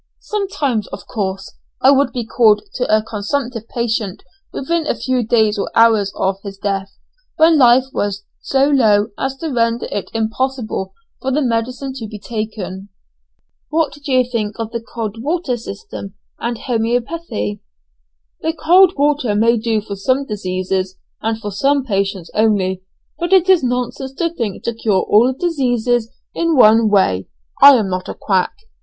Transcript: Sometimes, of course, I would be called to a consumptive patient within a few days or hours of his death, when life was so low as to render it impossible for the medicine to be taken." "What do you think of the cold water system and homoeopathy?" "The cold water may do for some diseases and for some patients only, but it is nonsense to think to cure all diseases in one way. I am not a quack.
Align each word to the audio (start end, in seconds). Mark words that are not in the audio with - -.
Sometimes, 0.21 0.87
of 0.87 1.05
course, 1.05 1.53
I 1.79 1.91
would 1.91 2.11
be 2.11 2.25
called 2.25 2.63
to 2.73 2.87
a 2.91 3.03
consumptive 3.03 3.67
patient 3.69 4.23
within 4.51 4.87
a 4.87 4.95
few 4.95 5.21
days 5.21 5.59
or 5.59 5.69
hours 5.75 6.11
of 6.15 6.41
his 6.41 6.57
death, 6.57 6.97
when 7.35 7.59
life 7.59 7.85
was 7.93 8.23
so 8.41 8.67
low 8.67 9.09
as 9.19 9.35
to 9.37 9.53
render 9.53 9.87
it 9.91 10.09
impossible 10.11 10.95
for 11.21 11.31
the 11.31 11.43
medicine 11.43 11.93
to 11.97 12.07
be 12.07 12.17
taken." 12.17 12.89
"What 13.69 13.93
do 13.93 14.01
you 14.11 14.23
think 14.27 14.55
of 14.57 14.71
the 14.71 14.81
cold 14.81 15.21
water 15.21 15.55
system 15.55 16.15
and 16.39 16.57
homoeopathy?" 16.57 17.61
"The 18.39 18.53
cold 18.53 18.93
water 18.97 19.35
may 19.35 19.55
do 19.55 19.81
for 19.81 19.95
some 19.95 20.25
diseases 20.25 20.97
and 21.21 21.39
for 21.39 21.51
some 21.51 21.85
patients 21.85 22.31
only, 22.33 22.81
but 23.19 23.31
it 23.31 23.47
is 23.49 23.61
nonsense 23.61 24.13
to 24.15 24.31
think 24.33 24.63
to 24.63 24.73
cure 24.73 25.03
all 25.03 25.31
diseases 25.31 26.11
in 26.33 26.55
one 26.55 26.89
way. 26.89 27.27
I 27.61 27.75
am 27.75 27.87
not 27.87 28.09
a 28.09 28.15
quack. 28.15 28.53